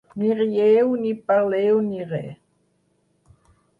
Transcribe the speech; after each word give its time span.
Ni 0.17 0.27
rieu 0.37 0.97
ni 1.03 1.11
parleu 1.27 1.77
ni 1.89 1.99
re. 2.11 2.23